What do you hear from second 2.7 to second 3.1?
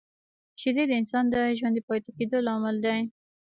دي